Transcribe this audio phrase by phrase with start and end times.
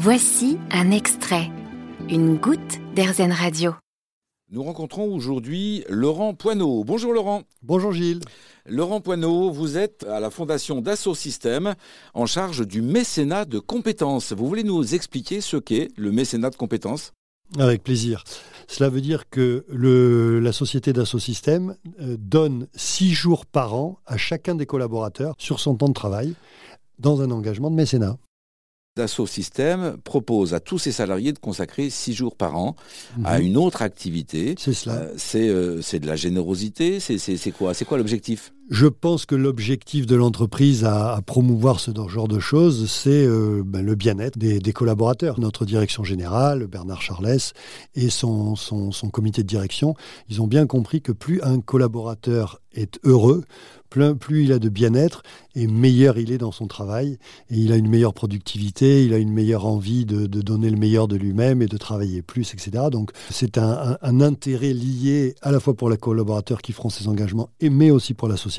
[0.00, 1.50] Voici un extrait,
[2.08, 3.74] une goutte d'Airzen Radio.
[4.52, 6.84] Nous rencontrons aujourd'hui Laurent Poineau.
[6.84, 7.42] Bonjour Laurent.
[7.64, 8.20] Bonjour Gilles.
[8.64, 11.74] Laurent Poineau, vous êtes à la fondation Dassault Systèmes
[12.14, 14.32] en charge du mécénat de compétences.
[14.32, 17.10] Vous voulez nous expliquer ce qu'est le mécénat de compétences?
[17.58, 18.22] Avec plaisir.
[18.68, 23.98] Cela veut dire que le, la société Dassault Systèmes euh, donne six jours par an
[24.06, 26.34] à chacun des collaborateurs sur son temps de travail
[27.00, 28.16] dans un engagement de mécénat.
[28.98, 32.74] Dassault Systèmes propose à tous ses salariés de consacrer six jours par an
[33.24, 34.56] à une autre activité.
[34.58, 34.96] C'est cela.
[34.96, 36.98] Euh, c'est euh, c'est de la générosité.
[36.98, 38.52] C'est c'est quoi C'est quoi l'objectif?
[38.70, 43.82] Je pense que l'objectif de l'entreprise à, promouvoir ce genre de choses, c'est euh, ben,
[43.82, 45.40] le bien-être des, collaborateurs.
[45.40, 47.38] Notre direction générale, Bernard Charles,
[47.94, 48.56] et son,
[49.10, 49.94] comité de direction,
[50.28, 53.44] ils ont bien compris que plus un collaborateur est heureux,
[53.88, 55.22] plus, il a de bien-être
[55.54, 57.18] et meilleur il est dans son travail.
[57.50, 61.08] Et il a une meilleure productivité, il a une meilleure envie de, donner le meilleur
[61.08, 62.84] de lui-même et de travailler plus, etc.
[62.90, 67.50] Donc c'est un, intérêt lié à la fois pour les collaborateurs qui feront ces engagements,
[67.62, 68.57] mais aussi pour la société.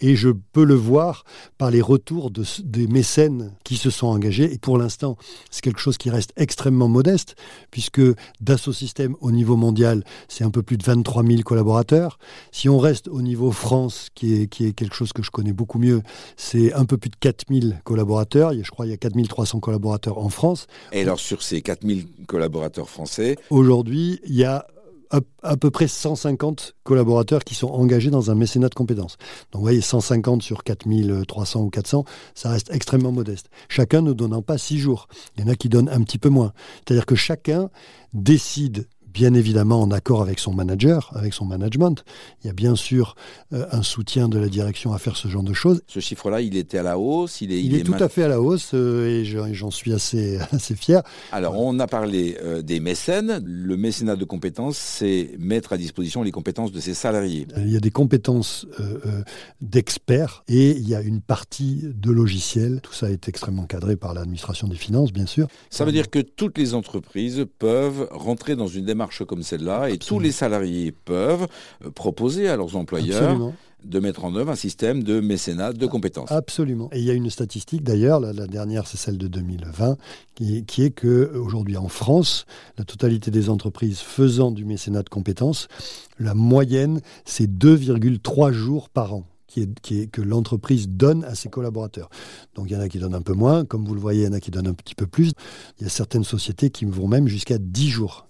[0.00, 1.24] Et je peux le voir
[1.58, 4.52] par les retours de, des mécènes qui se sont engagés.
[4.52, 5.16] Et pour l'instant,
[5.50, 7.36] c'est quelque chose qui reste extrêmement modeste,
[7.70, 8.00] puisque
[8.40, 12.18] Dassault Systèmes au niveau mondial, c'est un peu plus de 23 000 collaborateurs.
[12.52, 15.52] Si on reste au niveau France, qui est, qui est quelque chose que je connais
[15.52, 16.02] beaucoup mieux,
[16.36, 18.52] c'est un peu plus de 4000 collaborateurs.
[18.52, 20.66] Je crois qu'il y a 4300 collaborateurs en France.
[20.92, 24.66] Et alors, sur ces 4000 collaborateurs français Aujourd'hui, il y a
[25.10, 29.16] à, peu près 150 collaborateurs qui sont engagés dans un mécénat de compétences.
[29.52, 32.04] Donc vous voyez, 150 sur 4300 ou 400,
[32.34, 33.48] ça reste extrêmement modeste.
[33.68, 35.08] Chacun ne donnant pas 6 jours.
[35.36, 36.52] Il y en a qui donnent un petit peu moins.
[36.78, 37.70] C'est-à-dire que chacun
[38.12, 42.04] décide bien évidemment en accord avec son manager, avec son management.
[42.44, 43.14] Il y a bien sûr
[43.54, 45.80] euh, un soutien de la direction à faire ce genre de choses.
[45.86, 48.10] Ce chiffre-là, il était à la hausse Il est, il il est, est tout à
[48.10, 51.02] fait à la hausse euh, et j'en suis assez, assez fier.
[51.32, 53.42] Alors, on a parlé euh, des mécènes.
[53.42, 57.46] Le mécénat de compétences, c'est mettre à disposition les compétences de ses salariés.
[57.56, 58.66] Il y a des compétences
[59.62, 62.80] d'experts et il y a une partie de logiciels.
[62.82, 65.48] Tout ça est extrêmement cadré par l'administration des finances, bien sûr.
[65.70, 69.98] Ça veut dire que toutes les entreprises peuvent rentrer dans une démarche comme celle-là et
[69.98, 71.46] tous les salariés peuvent
[71.84, 73.54] euh, proposer à leurs employeurs Absolument
[73.86, 76.30] de mettre en œuvre un système de mécénat de compétences.
[76.32, 76.88] Absolument.
[76.92, 79.96] Et il y a une statistique d'ailleurs, la, la, dernière c'est celle de 2020,
[80.34, 82.46] qui, qui est que aujourd'hui en France,
[82.78, 85.68] la totalité des entreprises faisant du mécénat de compétences,
[86.18, 89.24] la moyenne c'est 2,3 jours par an.
[89.48, 92.10] Qui est, qui est, que l'entreprise donne à ses collaborateurs.
[92.56, 94.26] Donc il y en a qui donnent un peu moins, comme vous le voyez, il
[94.26, 95.32] y en a qui donnent un petit peu plus.
[95.78, 98.26] Il y a certaines sociétés qui vont même jusqu'à 10 jours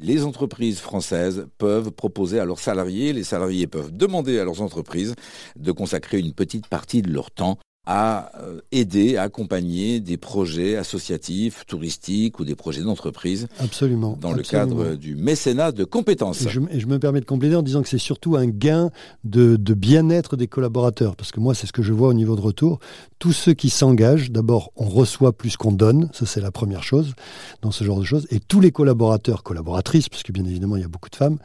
[0.00, 5.14] les entreprises françaises peuvent proposer à leurs salariés, les salariés peuvent demander à leurs entreprises
[5.56, 8.30] de consacrer une petite partie de leur temps à
[8.72, 13.48] aider, à accompagner des projets associatifs, touristiques ou des projets d'entreprise.
[13.58, 14.18] Absolument.
[14.20, 14.36] Dans absolument.
[14.36, 16.42] le cadre du mécénat de compétences.
[16.42, 18.90] Et je, et je, me permets de compléter en disant que c'est surtout un gain
[19.24, 21.16] de, de bien-être des collaborateurs.
[21.16, 22.80] Parce que moi, c'est ce que je vois au niveau de retour.
[23.18, 26.10] Tous ceux qui s'engagent, d'abord, on reçoit plus qu'on donne.
[26.12, 27.14] Ça, c'est la première chose
[27.62, 28.26] dans ce genre de choses.
[28.30, 31.38] Et tous les collaborateurs, collaboratrices, parce que bien évidemment, il y a beaucoup de femmes,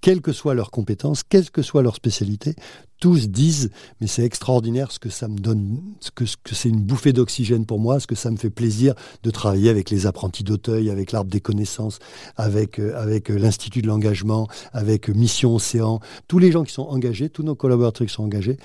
[0.00, 2.54] quelles que soient leurs compétences, quelle que soit leur spécialité,
[3.02, 3.70] tous disent
[4.00, 7.12] mais c'est extraordinaire ce que ça me donne, ce que, ce que c'est une bouffée
[7.12, 10.88] d'oxygène pour moi, ce que ça me fait plaisir de travailler avec les apprentis d'Auteuil,
[10.88, 11.98] avec l'arbre des connaissances,
[12.36, 15.98] avec, euh, avec l'Institut de l'engagement, avec Mission Océan.
[16.28, 18.56] Tous les gens qui sont engagés, tous nos collaborateurs qui sont engagés,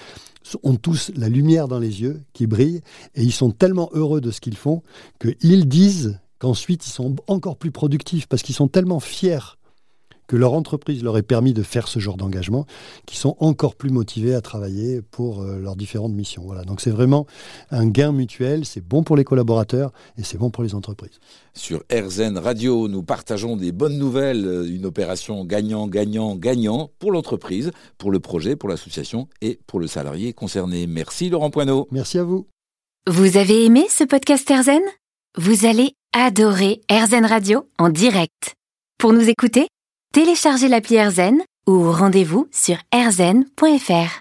[0.61, 2.81] ont tous la lumière dans les yeux qui brille
[3.15, 4.83] et ils sont tellement heureux de ce qu'ils font
[5.19, 9.56] qu'ils disent qu'ensuite ils sont encore plus productifs parce qu'ils sont tellement fiers
[10.27, 12.65] que leur entreprise leur ait permis de faire ce genre d'engagement,
[13.05, 16.43] qui sont encore plus motivés à travailler pour euh, leurs différentes missions.
[16.45, 16.63] Voilà.
[16.63, 17.25] Donc c'est vraiment
[17.71, 21.19] un gain mutuel, c'est bon pour les collaborateurs et c'est bon pour les entreprises.
[21.53, 28.11] Sur RZN Radio, nous partageons des bonnes nouvelles, euh, une opération gagnant-gagnant-gagnant pour l'entreprise, pour
[28.11, 30.87] le projet, pour l'association et pour le salarié concerné.
[30.87, 31.87] Merci Laurent Poineau.
[31.91, 32.47] Merci à vous.
[33.07, 34.81] Vous avez aimé ce podcast RZN
[35.37, 38.55] Vous allez adorer RZN Radio en direct.
[38.97, 39.67] Pour nous écouter,
[40.17, 44.15] téléchargez l'appli AirZen ou rendez-vous sur airzen.fr.